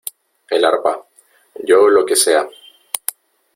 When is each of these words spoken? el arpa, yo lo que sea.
el 0.49 0.65
arpa, 0.65 0.99
yo 1.63 1.87
lo 1.87 2.03
que 2.07 2.15
sea. 2.15 2.49